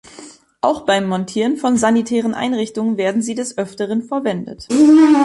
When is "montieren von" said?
1.07-1.77